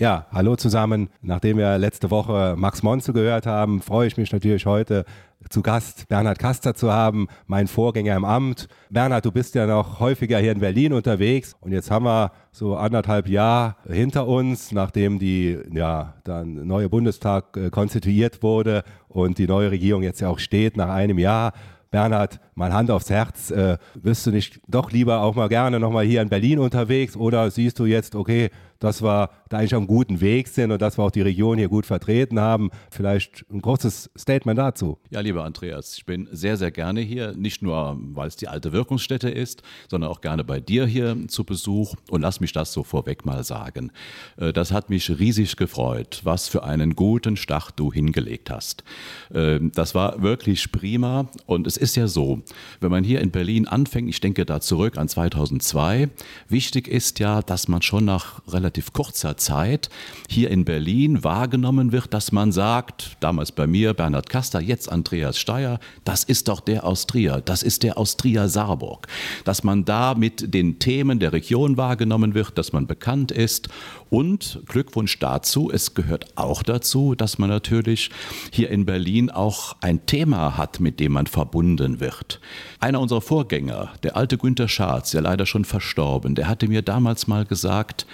[0.00, 1.08] Ja, hallo zusammen.
[1.22, 5.04] Nachdem wir letzte Woche Max Monzel gehört haben, freue ich mich natürlich heute
[5.50, 8.68] zu Gast Bernhard Kaster zu haben, mein Vorgänger im Amt.
[8.90, 12.76] Bernhard, du bist ja noch häufiger hier in Berlin unterwegs und jetzt haben wir so
[12.76, 19.48] anderthalb Jahre hinter uns, nachdem die ja dann neue Bundestag äh, konstituiert wurde und die
[19.48, 21.54] neue Regierung jetzt ja auch steht nach einem Jahr.
[21.90, 26.04] Bernhard, mal Hand aufs Herz, äh, bist du nicht doch lieber auch mal gerne nochmal
[26.04, 29.88] hier in Berlin unterwegs oder siehst du jetzt, okay, dass wir da eigentlich auf einem
[29.88, 32.70] guten Weg sind und dass wir auch die Region hier gut vertreten haben.
[32.90, 34.98] Vielleicht ein kurzes Statement dazu.
[35.10, 38.72] Ja, lieber Andreas, ich bin sehr, sehr gerne hier, nicht nur, weil es die alte
[38.72, 41.94] Wirkungsstätte ist, sondern auch gerne bei dir hier zu Besuch.
[42.10, 43.90] Und lass mich das so vorweg mal sagen.
[44.36, 48.84] Äh, das hat mich riesig gefreut, was für einen guten Start du hingelegt hast.
[49.32, 51.28] Äh, das war wirklich prima.
[51.46, 52.42] Und es ist ja so,
[52.80, 56.10] wenn man hier in Berlin anfängt, ich denke da zurück an 2002,
[56.48, 59.88] wichtig ist ja, dass man schon nach relativ relativ kurzer Zeit
[60.28, 65.38] hier in Berlin wahrgenommen wird, dass man sagt, damals bei mir Bernhard Kaster, jetzt Andreas
[65.38, 69.06] Steyer, das ist doch der aus Trier, das ist der aus Trier-Saarburg.
[69.44, 73.70] Dass man da mit den Themen der Region wahrgenommen wird, dass man bekannt ist
[74.10, 78.10] und Glückwunsch dazu, es gehört auch dazu, dass man natürlich
[78.52, 82.40] hier in Berlin auch ein Thema hat, mit dem man verbunden wird.
[82.80, 87.26] Einer unserer Vorgänger, der alte Günter Schatz, ja leider schon verstorben, der hatte mir damals
[87.26, 88.06] mal gesagt,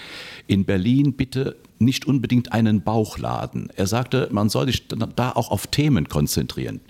[0.46, 3.68] in Berlin bitte nicht unbedingt einen Bauchladen.
[3.76, 6.80] Er sagte, man soll sich da auch auf Themen konzentrieren.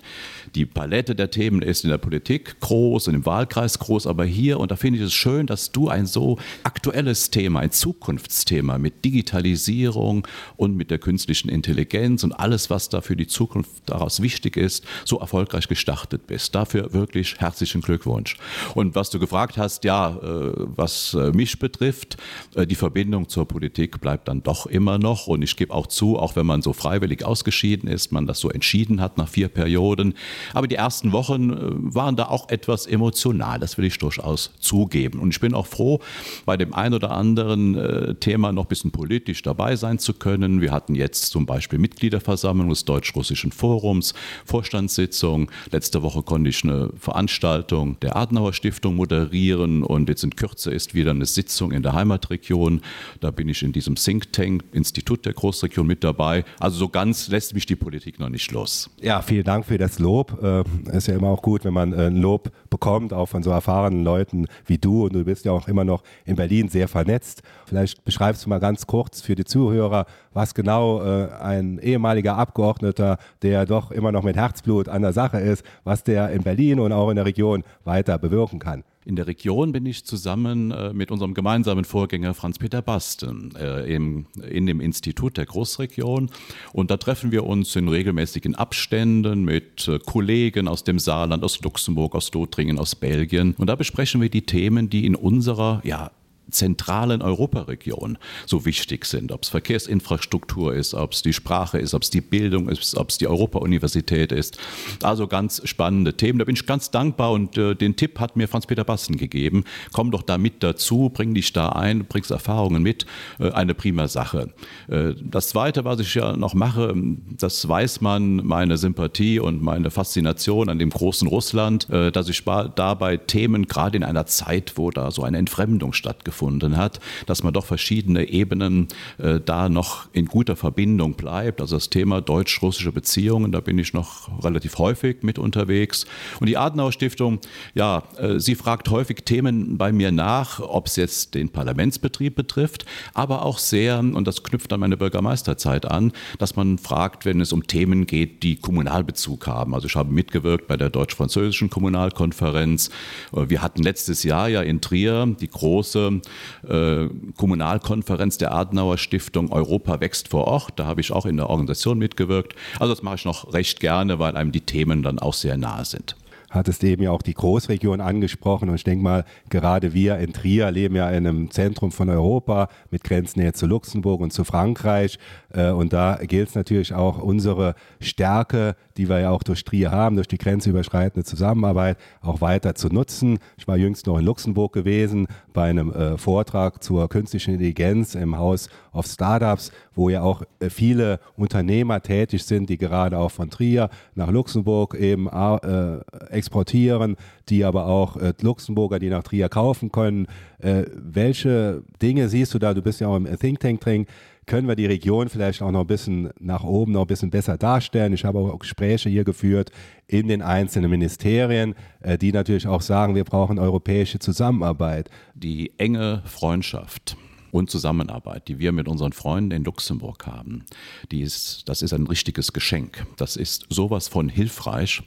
[0.55, 4.57] Die Palette der Themen ist in der Politik groß und im Wahlkreis groß, aber hier,
[4.57, 9.03] und da finde ich es schön, dass du ein so aktuelles Thema, ein Zukunftsthema mit
[9.03, 10.25] Digitalisierung
[10.55, 14.85] und mit der künstlichen Intelligenz und alles, was da für die Zukunft daraus wichtig ist,
[15.03, 16.55] so erfolgreich gestartet bist.
[16.55, 18.37] Dafür wirklich herzlichen Glückwunsch.
[18.75, 22.15] Und was du gefragt hast, ja, äh, was äh, mich betrifft,
[22.55, 25.27] äh, die Verbindung zur Politik bleibt dann doch immer noch.
[25.27, 28.49] Und ich gebe auch zu, auch wenn man so freiwillig ausgeschieden ist, man das so
[28.49, 30.13] entschieden hat nach vier Perioden.
[30.53, 31.55] Aber die ersten Wochen äh,
[31.95, 35.19] waren da auch etwas emotional, das will ich durchaus zugeben.
[35.19, 35.99] Und ich bin auch froh,
[36.45, 40.61] bei dem ein oder anderen äh, Thema noch ein bisschen politisch dabei sein zu können.
[40.61, 44.13] Wir hatten jetzt zum Beispiel Mitgliederversammlung des Deutsch-Russischen Forums,
[44.45, 45.51] Vorstandssitzung.
[45.71, 50.93] Letzte Woche konnte ich eine Veranstaltung der Adenauer Stiftung moderieren und jetzt in Kürze ist
[50.93, 52.81] wieder eine Sitzung in der Heimatregion.
[53.19, 56.45] Da bin ich in diesem Think Tank Institut der Großregion mit dabei.
[56.59, 58.89] Also so ganz lässt mich die Politik noch nicht los.
[59.01, 60.34] Ja, vielen Dank für das Lob.
[60.41, 60.63] Äh,
[60.97, 64.47] ist ja immer auch gut, wenn man äh, Lob bekommt, auch von so erfahrenen Leuten
[64.65, 65.05] wie du.
[65.05, 67.41] Und du bist ja auch immer noch in Berlin sehr vernetzt.
[67.65, 73.17] Vielleicht beschreibst du mal ganz kurz für die Zuhörer, was genau äh, ein ehemaliger Abgeordneter,
[73.41, 76.91] der doch immer noch mit Herzblut an der Sache ist, was der in Berlin und
[76.91, 78.83] auch in der Region weiter bewirken kann.
[79.05, 84.25] In der Region bin ich zusammen äh, mit unserem gemeinsamen Vorgänger Franz-Peter Basten äh, im,
[84.49, 86.31] in dem Institut der Großregion.
[86.73, 91.61] Und da treffen wir uns in regelmäßigen Abständen mit äh, Kollegen aus dem Saarland, aus
[91.61, 93.53] Luxemburg, aus Lothringen, aus Belgien.
[93.59, 96.09] Und da besprechen wir die Themen, die in unserer ja,
[96.49, 99.31] zentralen Europaregion so wichtig sind.
[99.31, 103.09] Ob es Verkehrsinfrastruktur ist, ob es die Sprache ist, ob es die Bildung ist, ob
[103.09, 104.57] es die Europa-Universität ist.
[105.01, 106.39] Also ganz spannende Themen.
[106.39, 109.63] Da bin ich ganz dankbar und äh, den Tipp hat mir Franz-Peter Bassen gegeben.
[109.91, 113.05] Komm doch da mit dazu, bring dich da ein, bringst Erfahrungen mit.
[113.39, 114.53] Äh, eine prima Sache.
[114.87, 116.93] Äh, das Zweite, was ich ja noch mache,
[117.37, 122.43] das weiß man, meine Sympathie und meine Faszination an dem großen Russland, äh, dass ich
[122.43, 127.43] dabei Themen, gerade in einer Zeit, wo da so eine Entfremdung stattgefunden stattgefunden hat, dass
[127.43, 128.87] man doch verschiedene Ebenen
[129.17, 131.61] äh, da noch in guter Verbindung bleibt.
[131.61, 136.05] Also das Thema deutsch-russische Beziehungen, da bin ich noch relativ häufig mit unterwegs.
[136.39, 137.39] Und die Adenauer Stiftung,
[137.73, 142.85] ja, äh, sie fragt häufig Themen bei mir nach, ob es jetzt den Parlamentsbetrieb betrifft,
[143.13, 147.53] aber auch sehr, und das knüpft an meine Bürgermeisterzeit an, dass man fragt, wenn es
[147.53, 149.73] um Themen geht, die Kommunalbezug haben.
[149.73, 152.89] Also ich habe mitgewirkt bei der deutsch-französischen Kommunalkonferenz.
[153.33, 156.21] Äh, wir hatten letztes Jahr ja in Trier die große
[156.67, 160.73] äh, Kommunalkonferenz der Adenauer Stiftung Europa wächst vor Ort.
[160.77, 162.55] Da habe ich auch in der Organisation mitgewirkt.
[162.79, 165.85] Also das mache ich noch recht gerne, weil einem die Themen dann auch sehr nahe
[165.85, 166.15] sind
[166.55, 170.71] hattest eben ja auch die Großregion angesprochen und ich denke mal, gerade wir in Trier
[170.71, 175.19] leben ja in einem Zentrum von Europa mit Grenznähe zu Luxemburg und zu Frankreich
[175.53, 179.91] äh, und da gilt es natürlich auch unsere Stärke, die wir ja auch durch Trier
[179.91, 183.39] haben, durch die grenzüberschreitende Zusammenarbeit auch weiter zu nutzen.
[183.57, 188.37] Ich war jüngst noch in Luxemburg gewesen bei einem äh, Vortrag zur künstlichen Intelligenz im
[188.37, 193.49] Haus of Startups, wo ja auch äh, viele Unternehmer tätig sind, die gerade auch von
[193.49, 195.99] Trier nach Luxemburg eben äh,
[196.29, 197.15] exportieren,
[197.49, 200.27] die aber auch äh, Luxemburger, die nach Trier kaufen können.
[200.59, 202.73] Äh, welche Dinge siehst du da?
[202.73, 204.05] Du bist ja auch im Think Tank drin
[204.45, 207.57] können wir die Region vielleicht auch noch ein bisschen nach oben, noch ein bisschen besser
[207.57, 208.13] darstellen.
[208.13, 209.71] Ich habe auch Gespräche hier geführt
[210.07, 215.09] in den einzelnen Ministerien, äh, die natürlich auch sagen, wir brauchen europäische Zusammenarbeit.
[215.33, 217.17] Die enge Freundschaft
[217.55, 220.65] und Zusammenarbeit, die wir mit unseren Freunden in Luxemburg haben,
[221.11, 223.05] die ist, das ist ein richtiges Geschenk.
[223.15, 225.01] Das ist sowas von hilfreich,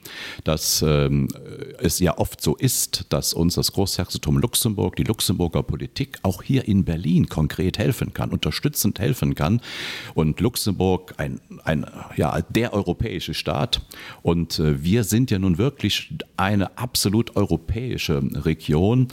[0.44, 1.28] dass ähm,
[1.78, 6.66] es ja oft so ist, dass uns das Großherzogtum Luxemburg, die Luxemburger Politik auch hier
[6.66, 9.60] in Berlin konkret helfen kann, unterstützend helfen kann.
[10.14, 11.84] Und Luxemburg, ein, ein
[12.16, 13.82] ja, der europäische Staat.
[14.22, 19.08] Und äh, wir sind ja nun wirklich eine absolut europäische Region.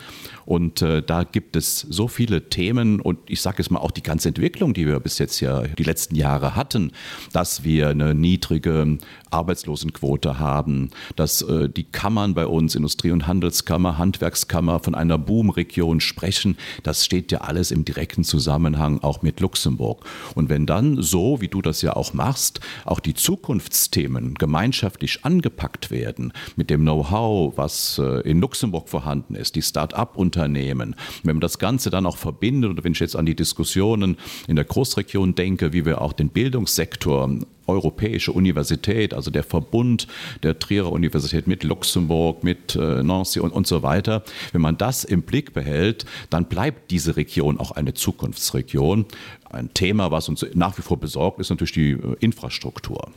[0.46, 4.04] Und äh, da gibt es so viele Themen und ich sage jetzt mal auch die
[4.04, 6.92] ganze Entwicklung, die wir bis jetzt ja die letzten Jahre hatten,
[7.34, 8.98] dass wir eine niedrige
[9.32, 16.00] Arbeitslosenquote haben, dass äh, die Kammern bei uns, Industrie- und Handelskammer, Handwerkskammer, von einer Boomregion
[16.00, 20.06] sprechen, das steht ja alles im direkten Zusammenhang auch mit Luxemburg.
[20.36, 25.92] Und wenn dann so, wie du das ja auch machst, auch die Zukunftsthemen gemeinschaftlich angepackt
[25.92, 31.60] werden, mit dem Know-how, was äh, in Luxemburg vorhanden ist, die Start-up-Unternehmen, wenn man das
[31.60, 34.18] Ganze dann auch verbindet, oder wenn ich jetzt an die Diskussionen
[34.48, 37.30] in der Großregion denke, wie wir auch den Bildungssektor
[37.68, 40.08] Europäische Universität, also der Verbund
[40.44, 44.24] der Trierer Universität mit Luxemburg, mit äh, Nancy und, und so weiter.
[44.52, 49.06] Wenn man das im Blick behält, dann bleibt diese Region auch eine Zukunftsregion.
[49.50, 53.10] Ein Thema, was uns nach wie vor besorgt, ist natürlich die äh, Infrastruktur.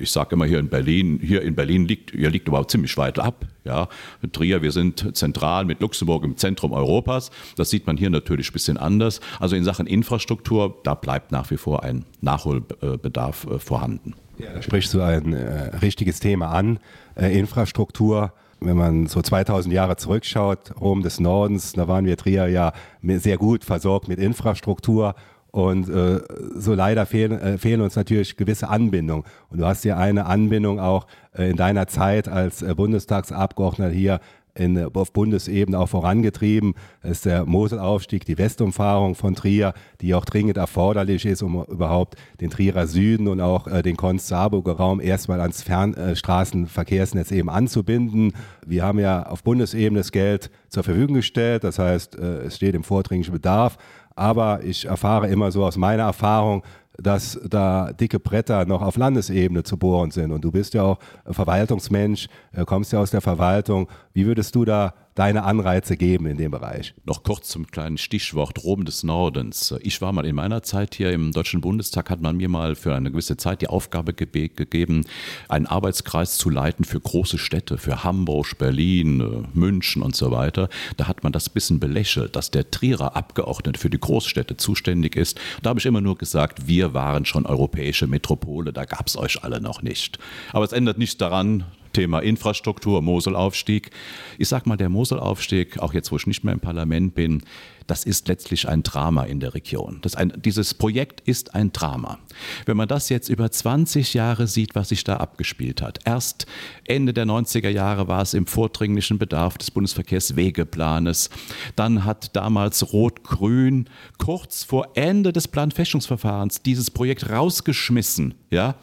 [0.00, 3.18] Ich sage immer hier in Berlin, hier in Berlin liegt, hier liegt überhaupt ziemlich weit
[3.18, 3.44] ab.
[3.64, 3.88] Ja.
[4.32, 7.30] Trier, wir sind zentral mit Luxemburg im Zentrum Europas.
[7.56, 9.20] Das sieht man hier natürlich ein bisschen anders.
[9.40, 14.14] Also in Sachen Infrastruktur, da bleibt nach wie vor ein Nachholbedarf äh, vorhanden.
[14.38, 16.78] Ja, da sprichst du ein äh, richtiges Thema an,
[17.16, 18.32] äh, Infrastruktur.
[18.60, 22.72] Wenn man so 2000 Jahre zurückschaut, Rom des Nordens, da waren wir Trier ja
[23.02, 25.14] sehr gut versorgt mit Infrastruktur
[25.50, 26.20] und äh,
[26.56, 29.24] so leider fehlen, äh, fehlen uns natürlich gewisse Anbindungen.
[29.50, 34.20] Und du hast ja eine Anbindung auch äh, in deiner Zeit als äh, Bundestagsabgeordneter hier
[34.58, 36.74] in, auf Bundesebene auch vorangetrieben.
[37.02, 42.16] Das ist der Moselaufstieg, die Westumfahrung von Trier, die auch dringend erforderlich ist, um überhaupt
[42.40, 48.32] den Trierer Süden und auch äh, den Konz-Saarburger Raum erstmal ans Fernstraßenverkehrsnetz eben anzubinden.
[48.66, 52.74] Wir haben ja auf Bundesebene das Geld zur Verfügung gestellt, das heißt, äh, es steht
[52.74, 53.78] im vordringlichen Bedarf.
[54.14, 56.64] Aber ich erfahre immer so aus meiner Erfahrung,
[57.00, 60.32] dass da dicke Bretter noch auf Landesebene zu bohren sind.
[60.32, 63.88] Und du bist ja auch Verwaltungsmensch, äh, kommst ja aus der Verwaltung.
[64.12, 66.94] Wie würdest du da deine Anreize geben in dem Bereich?
[67.04, 69.74] Noch kurz zum kleinen Stichwort Rom des Nordens.
[69.80, 72.94] Ich war mal in meiner Zeit hier im Deutschen Bundestag, hat man mir mal für
[72.94, 75.04] eine gewisse Zeit die Aufgabe ge gegeben,
[75.48, 80.68] einen Arbeitskreis zu leiten für große Städte, für Hamburg, Berlin, äh, München und so weiter.
[80.96, 85.16] Da hat man das ein bisschen belächelt, dass der Trierer Abgeordnete für die Großstädte zuständig
[85.16, 85.40] ist.
[85.62, 89.42] Da habe ich immer nur gesagt, wir waren schon europäische Metropole, da gab es euch
[89.42, 90.18] alle noch nicht.
[90.52, 91.64] Aber es ändert nichts daran,
[91.98, 93.90] Thema Infrastruktur, Moselaufstieg.
[94.38, 97.42] Ich sage mal, der Moselaufstieg, auch jetzt, wo ich nicht mehr im Parlament bin,
[97.88, 100.00] das ist letztlich ein Drama in der Region.
[100.14, 102.18] Ein, dieses Projekt ist ein Drama.
[102.66, 106.00] Wenn man das jetzt über 20 Jahre sieht, was sich da abgespielt hat.
[106.04, 106.46] Erst
[106.84, 111.30] Ende der 90er Jahre war es im vordringlichen Bedarf des Bundesverkehrswegeplanes.
[111.76, 118.34] Dann hat damals Rot-Grün kurz vor Ende des Planfestungsverfahrens dieses Projekt rausgeschmissen.
[118.50, 118.74] Ja?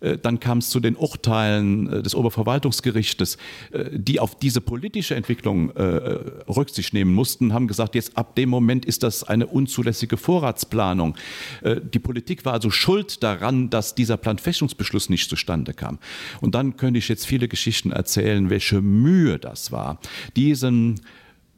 [0.00, 5.14] Äh, dann kam es zu den Urteilen äh, des Oberverwaltungsgerichtes, äh, die auf diese politische
[5.14, 5.70] Entwicklung
[6.48, 11.16] Rücksicht nehmen mussten, haben gesagt, jetzt ab dem Moment ist das eine unzulässige Vorratsplanung.
[11.62, 15.98] Äh, die Politik war also schuld daran, dass dieser Planfestungsbeschluss nicht zustande kam.
[16.40, 20.00] Und dann könnte ich jetzt viele Geschichten erzählen, welche Mühe das war,
[20.36, 21.00] diesen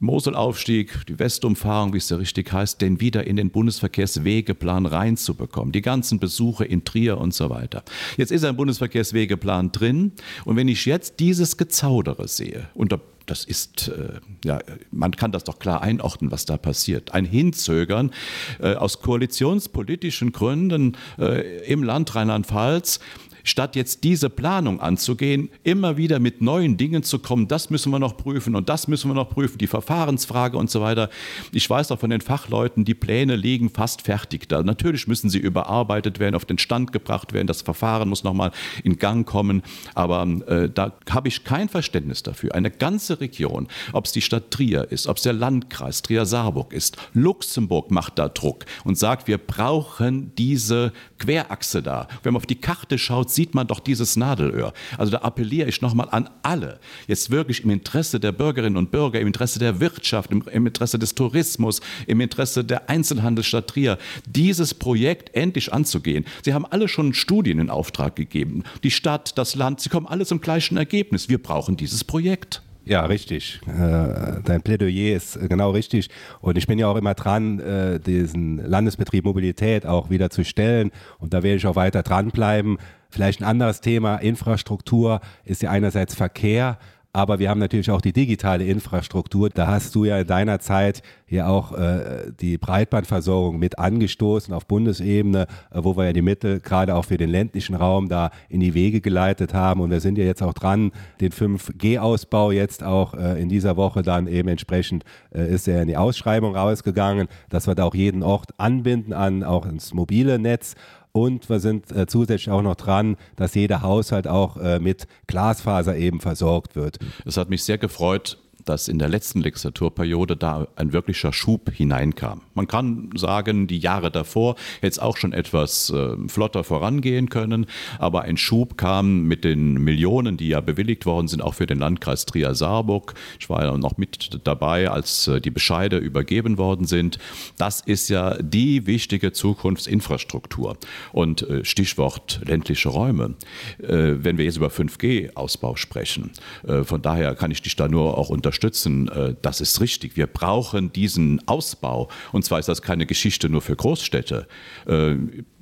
[0.01, 5.71] Moselaufstieg, die Westumfahrung, wie es ja richtig heißt, den wieder in den Bundesverkehrswegeplan reinzubekommen.
[5.71, 7.83] Die ganzen Besuche in Trier und so weiter.
[8.17, 10.11] Jetzt ist ein Bundesverkehrswegeplan drin
[10.43, 14.59] und wenn ich jetzt dieses Gezaudere sehe, unter das ist, äh, ja,
[14.91, 17.13] man kann das doch klar einordnen, was da passiert.
[17.13, 18.11] Ein Hinzögern
[18.59, 22.99] äh, aus koalitionspolitischen Gründen äh, im Land Rheinland-Pfalz
[23.43, 27.99] statt jetzt diese Planung anzugehen, immer wieder mit neuen Dingen zu kommen, das müssen wir
[27.99, 31.09] noch prüfen und das müssen wir noch prüfen, die Verfahrensfrage und so weiter.
[31.51, 34.63] Ich weiß auch von den Fachleuten, die Pläne liegen fast fertig da.
[34.63, 38.51] Natürlich müssen sie überarbeitet werden, auf den Stand gebracht werden, das Verfahren muss nochmal
[38.83, 39.63] in Gang kommen,
[39.95, 42.55] aber äh, da habe ich kein Verständnis dafür.
[42.55, 46.97] Eine ganze Region, ob es die Stadt Trier ist, ob es der Landkreis Trier-Saarburg ist,
[47.13, 52.07] Luxemburg macht da Druck und sagt, wir brauchen diese Querachse da.
[52.23, 54.73] Wenn man auf die Karte schaut, sieht man doch dieses Nadelöhr.
[54.97, 59.19] Also da appelliere ich nochmal an alle, jetzt wirklich im Interesse der Bürgerinnen und Bürger,
[59.19, 63.97] im Interesse der Wirtschaft, im, im Interesse des Tourismus, im Interesse der Einzelhandelsstadt Trier,
[64.27, 66.25] dieses Projekt endlich anzugehen.
[66.43, 68.63] Sie haben alle schon Studien in Auftrag gegeben.
[68.83, 71.29] Die Stadt, das Land, sie kommen alle zum gleichen Ergebnis.
[71.29, 72.61] Wir brauchen dieses Projekt.
[72.83, 73.61] Ja, richtig.
[73.67, 76.09] Äh, dein Plädoyer ist genau richtig.
[76.39, 80.91] Und ich bin ja auch immer dran, äh, diesen Landesbetrieb Mobilität auch wieder zu stellen.
[81.19, 82.77] Und da werde ich auch weiter dranbleiben.
[83.09, 86.79] Vielleicht ein anderes Thema, Infrastruktur ist ja einerseits Verkehr,
[87.13, 89.49] aber wir haben natürlich auch die digitale Infrastruktur.
[89.49, 94.65] Da hast du ja in deiner Zeit ja auch äh, die Breitbandversorgung mit angestoßen auf
[94.65, 98.59] Bundesebene, äh, wo wir ja die Mittel gerade auch für den ländlichen Raum da in
[98.59, 99.81] die Wege geleitet haben.
[99.81, 104.03] Und wir sind ja jetzt auch dran, den 5G-Ausbau jetzt auch äh, in dieser Woche
[104.03, 105.03] dann eben entsprechend
[105.33, 109.43] äh, ist er in die Ausschreibung rausgegangen, dass wir da auch jeden Ort anbinden an
[109.43, 110.75] auch ins mobile Netz.
[111.13, 115.95] Und wir sind äh, zusätzlich auch noch dran, dass jeder Haushalt auch äh, mit Glasfaser
[115.97, 116.99] eben versorgt wird.
[117.25, 122.41] Es hat mich sehr gefreut, dass in der letzten Legislaturperiode da ein wirklicher Schub hineinkam.
[122.53, 127.65] Man kann sagen, die Jahre davor hätte es auch schon etwas äh, flotter vorangehen können,
[127.99, 131.79] aber ein Schub kam mit den Millionen, die ja bewilligt worden sind, auch für den
[131.79, 133.13] Landkreis Trier-Saarburg.
[133.39, 137.17] Ich war ja noch mit dabei, als äh, die Bescheide übergeben worden sind.
[137.57, 140.77] Das ist ja die wichtige Zukunftsinfrastruktur.
[141.11, 143.35] Und äh, Stichwort ländliche Räume.
[143.79, 146.31] Äh, wenn wir jetzt über 5G-Ausbau sprechen,
[146.67, 149.07] äh, von daher kann ich dich da nur auch unter unterstützen.
[149.07, 150.17] Äh, das ist richtig.
[150.17, 152.09] Wir brauchen diesen Ausbau.
[152.33, 154.45] Und zwar ist das keine Geschichte nur für Großstädte.
[154.87, 155.15] Äh,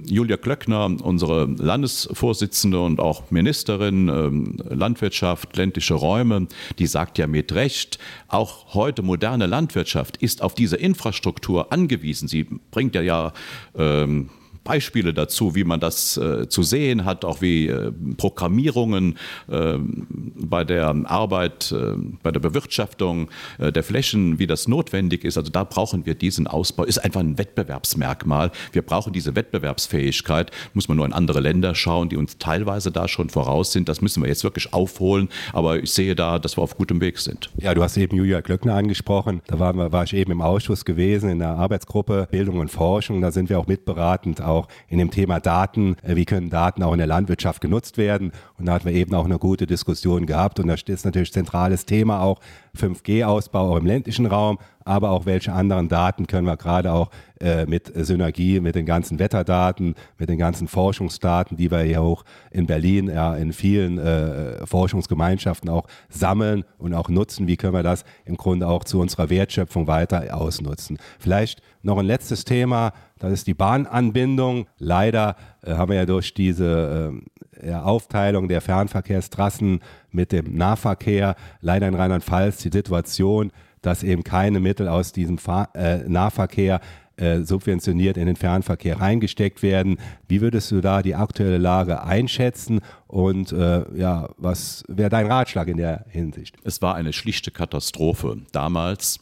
[0.03, 6.48] Julia Klöckner, unsere Landesvorsitzende und auch Ministerin ähm, Landwirtschaft, ländliche Räume,
[6.79, 12.27] die sagt ja mit Recht, auch heute moderne Landwirtschaft ist auf diese Infrastruktur angewiesen.
[12.27, 13.34] Sie bringt ja ja
[13.77, 14.29] ähm,
[14.69, 19.17] Beispiele dazu, wie man das äh, zu sehen hat, auch wie äh, Programmierungen
[19.49, 25.39] äh, bei der Arbeit, äh, bei der Bewirtschaftung äh, der Flächen, wie das notwendig ist.
[25.39, 26.83] Also da brauchen wir diesen Ausbau.
[26.83, 28.51] Ist einfach ein Wettbewerbsmerkmal.
[28.71, 30.51] Wir brauchen diese Wettbewerbsfähigkeit.
[30.75, 33.89] Muss man nur in andere Länder schauen, die uns teilweise da schon voraus sind.
[33.89, 35.29] Das müssen wir jetzt wirklich aufholen.
[35.51, 37.49] Aber ich sehe da, dass wir auf gutem Weg sind.
[37.57, 39.41] Ja, du hast eben Julia Glöckner angesprochen.
[39.47, 43.19] Da war, war ich eben im Ausschuss gewesen in der Arbeitsgruppe Bildung und Forschung.
[43.21, 46.93] Da sind wir auch mitberatend auch in dem Thema Daten, äh, wie können Daten auch
[46.93, 48.31] in der Landwirtschaft genutzt werden.
[48.57, 50.59] Und da hatten wir eben auch eine gute Diskussion gehabt.
[50.59, 52.39] Und da ist natürlich zentrales Thema auch
[52.77, 57.09] 5G-Ausbau auch im ländlichen Raum, aber auch welche anderen Daten können wir gerade auch
[57.39, 62.24] äh, mit Synergie, mit den ganzen Wetterdaten, mit den ganzen Forschungsdaten, die wir hier hoch
[62.51, 67.48] in Berlin ja, in vielen äh, Forschungsgemeinschaften auch sammeln und auch nutzen.
[67.48, 70.98] Wie können wir das im Grunde auch zu unserer Wertschöpfung weiter ausnutzen?
[71.19, 74.67] Vielleicht noch ein letztes Thema, das ist die Bahnanbindung.
[74.77, 77.13] Leider äh, haben wir ja durch diese
[77.62, 79.81] äh, Aufteilung der Fernverkehrstrassen
[80.12, 85.69] mit dem Nahverkehr leider in Rheinland-Pfalz die Situation, dass eben keine Mittel aus diesem Fahr
[85.75, 86.79] äh, Nahverkehr
[87.19, 89.97] äh, subventioniert in den Fernverkehr reingesteckt werden.
[90.27, 95.67] Wie würdest du da die aktuelle Lage einschätzen und äh, ja, was wäre dein Ratschlag
[95.67, 96.55] in der Hinsicht?
[96.63, 99.19] Es war eine schlichte Katastrophe damals,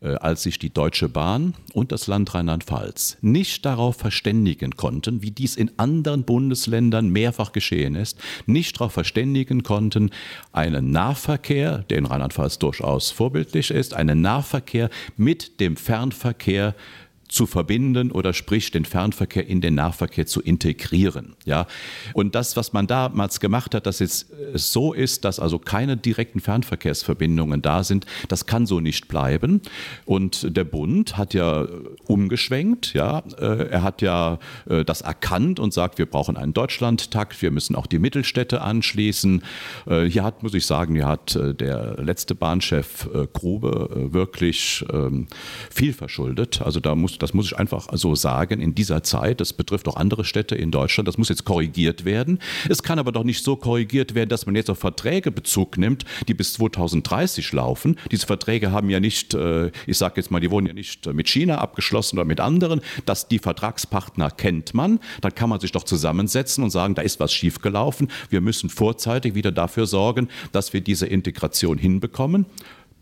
[0.00, 5.30] äh, als sich die Deutsche Bahn und das Land Rheinland-Pfalz nicht darauf verständigen konnten, wie
[5.30, 10.10] dies in anderen Bundesländern mehrfach geschehen ist, nicht darauf verständigen konnten,
[10.52, 16.74] einen Nahverkehr, der in Rheinland-Pfalz durchaus vorbildlich ist, einen Nahverkehr mit dem Fernverkehr
[17.28, 21.34] zu verbinden oder sprich den Fernverkehr in den Nahverkehr zu integrieren.
[21.44, 21.66] Ja?
[22.12, 26.40] Und das, was man damals gemacht hat, dass es so ist, dass also keine direkten
[26.40, 29.60] Fernverkehrsverbindungen da sind, das kann so nicht bleiben.
[30.04, 31.66] Und der Bund hat ja
[32.06, 33.22] umgeschwenkt, ja?
[33.38, 37.74] Äh, er hat ja äh, das erkannt und sagt, wir brauchen einen Deutschlandtakt, wir müssen
[37.74, 39.42] auch die Mittelstädte anschließen.
[39.86, 45.26] Äh, hier hat, muss ich sagen, hier hat der letzte Bahnchef Grube wirklich ähm,
[45.70, 46.62] viel verschuldet.
[46.62, 49.96] Also da muss das muss ich einfach so sagen, in dieser Zeit, das betrifft auch
[49.96, 52.40] andere Städte in Deutschland, das muss jetzt korrigiert werden.
[52.68, 56.04] Es kann aber doch nicht so korrigiert werden, dass man jetzt auf Verträge Bezug nimmt,
[56.28, 57.98] die bis 2030 laufen.
[58.10, 61.28] Diese Verträge haben ja nicht, äh, ich sage jetzt mal, die wurden ja nicht mit
[61.28, 65.84] China abgeschlossen oder mit anderen, dass die Vertragspartner kennt man, dann kann man sich doch
[65.84, 68.08] zusammensetzen und sagen, da ist was schiefgelaufen.
[68.30, 72.46] Wir müssen vorzeitig wieder dafür sorgen, dass wir diese Integration hinbekommen.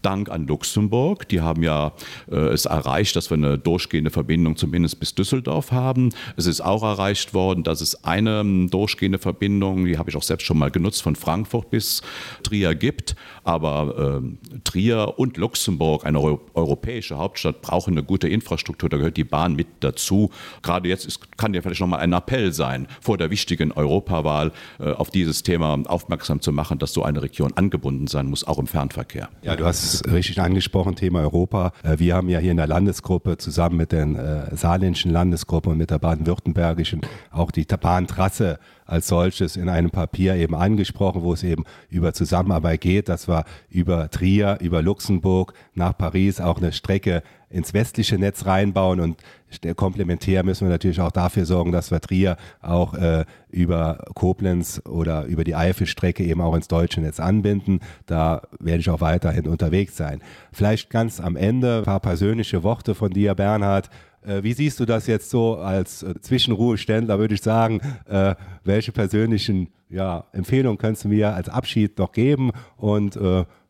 [0.05, 1.29] Dank an Luxemburg.
[1.29, 1.93] Die haben ja
[2.31, 6.11] äh, es erreicht, dass wir eine durchgehende Verbindung zumindest bis Düsseldorf haben.
[6.37, 10.23] Es ist auch erreicht worden, dass es eine ähm, durchgehende Verbindung, die habe ich auch
[10.23, 12.03] selbst schon mal genutzt, von Frankfurt bis
[12.43, 13.17] Trier gibt.
[13.43, 18.89] Aber äh, Trier und Luxemburg, eine Euro europäische Hauptstadt, brauchen eine gute Infrastruktur.
[18.89, 20.31] Da gehört die Bahn mit dazu.
[20.63, 24.53] Gerade jetzt ist, kann ja vielleicht noch mal ein Appell sein, vor der wichtigen Europawahl
[24.79, 28.59] äh, auf dieses Thema aufmerksam zu machen, dass so eine Region angebunden sein muss, auch
[28.59, 29.29] im Fernverkehr.
[29.43, 31.73] Ja, du hast es richtig angesprochen, Thema Europa.
[31.83, 35.79] Äh, wir haben ja hier in der Landesgruppe zusammen mit der äh, saarländischen Landesgruppe und
[35.79, 41.43] mit der baden-württembergischen auch die Bahntrasse als solches in einem Papier eben angesprochen, wo es
[41.43, 43.09] eben über Zusammenarbeit geht.
[43.09, 48.99] Das war über Trier, über Luxemburg nach Paris auch eine Strecke ins westliche Netz reinbauen
[48.99, 49.23] und
[49.77, 55.25] komplementär müssen wir natürlich auch dafür sorgen, dass wir Trier auch äh, über Koblenz oder
[55.27, 57.79] über die Eifelstrecke eben auch ins deutsche Netz anbinden.
[58.07, 60.21] Da werde ich auch weiterhin unterwegs sein.
[60.53, 63.89] Vielleicht ganz am Ende ein paar persönliche Worte von dir, Bernhard.
[64.25, 67.81] Äh, wie siehst du das jetzt so als äh, Zwischenruheständler, würde ich sagen?
[68.07, 72.51] Äh, welche persönlichen ja, Empfehlungen kannst du mir als Abschied noch geben?
[72.77, 73.19] Und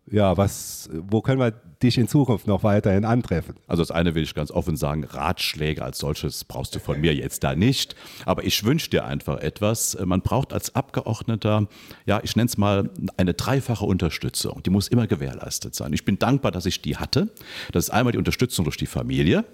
[0.06, 3.54] ja, was, wo können wir dich in Zukunft noch weiterhin antreffen?
[3.66, 7.14] Also das eine will ich ganz offen sagen, Ratschläge als solches brauchst du von mir
[7.14, 7.96] jetzt da nicht.
[8.26, 9.96] Aber ich wünsche dir einfach etwas.
[10.04, 11.68] Man braucht als Abgeordneter,
[12.04, 14.62] ja, ich nenne es mal eine dreifache Unterstützung.
[14.62, 15.94] Die muss immer gewährleistet sein.
[15.94, 17.30] Ich bin dankbar, dass ich die hatte.
[17.72, 19.44] Das ist einmal die Unterstützung durch die Familie.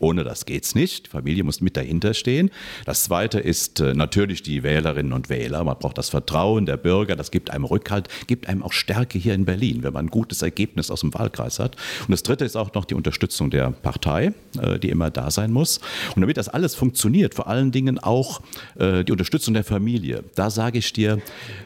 [0.00, 1.06] Ohne das geht's nicht.
[1.06, 2.50] Die Familie muss mit dahinter stehen.
[2.84, 5.62] Das zweite ist äh, natürlich die Wählerinnen und Wähler.
[5.64, 7.16] Man braucht das Vertrauen der Bürger.
[7.16, 10.42] Das gibt einem Rückhalt, gibt einem auch Stärke hier in Berlin, wenn man ein gutes
[10.42, 11.76] Ergebnis aus dem Wahlkreis hat.
[12.00, 15.52] Und das dritte ist auch noch die Unterstützung der Partei, äh, die immer da sein
[15.52, 15.78] muss.
[16.14, 18.40] Und damit das alles funktioniert, vor allen Dingen auch
[18.78, 20.24] äh, die Unterstützung der Familie.
[20.34, 21.22] Da sage ich dir,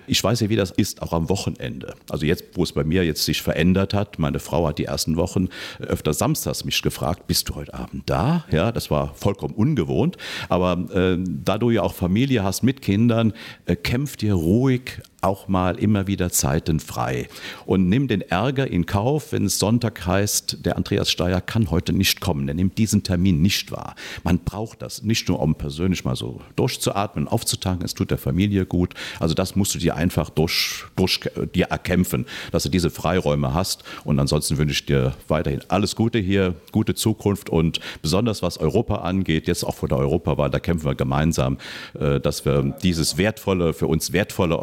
[0.07, 1.95] ich weiß ja, wie das ist, auch am Wochenende.
[2.11, 5.17] Also jetzt, wo es bei mir jetzt sich verändert hat, meine Frau hat die ersten
[5.17, 5.49] Wochen
[5.81, 8.45] öfter samstags mich gefragt, bist du heute Abend da.
[8.50, 10.17] Ja, das war vollkommen ungewohnt.
[10.49, 13.33] Aber äh, da du ja auch Familie hast mit Kindern,
[13.67, 17.29] äh, kämpft ihr ruhig auch mal immer wieder Zeiten frei.
[17.67, 21.93] Und nimm den Ärger in Kauf, wenn es Sonntag heißt, der Andreas Steyer kann heute
[21.93, 23.95] nicht kommen, er nimmt diesen Termin nicht wahr.
[24.25, 28.67] Man braucht das nicht nur, um persönlich mal so durchzuatmen, aufzutanken, es tut der Familie
[28.67, 28.95] gut.
[29.19, 31.21] Also das musst du dir einfach durch, durch
[31.55, 33.85] dir erkämpfen, dass du diese Freiräume hast.
[34.05, 37.50] Und ansonsten wünsche ich dir weiterhin alles Gute hier, gute Zukunft.
[37.50, 41.59] Und besonders was Europa angeht, jetzt auch vor der Europawahl, da kämpfen wir gemeinsam,
[41.99, 44.59] äh, dass wir dieses wertvolle, für uns wertvolle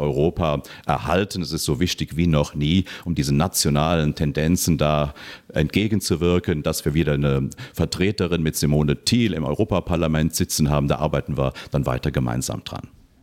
[0.48, 1.42] Europa erhalten.
[1.42, 5.14] Es ist so wichtig wie noch nie, um diesen nationalen Tendenzen da
[5.52, 10.88] entgegenzuwirken, dass wir wieder eine Vertreterin mit Simone Thiel im Europaparlament sitzen haben.
[10.88, 12.88] Da arbeiten wir dann weiter gemeinsam dran.